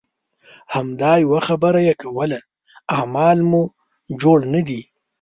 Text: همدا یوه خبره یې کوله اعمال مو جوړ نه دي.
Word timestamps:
همدا 0.73 1.11
یوه 1.23 1.39
خبره 1.47 1.79
یې 1.87 1.93
کوله 2.01 2.39
اعمال 2.95 3.37
مو 3.49 3.61
جوړ 4.21 4.37
نه 4.53 4.61
دي. 4.67 4.81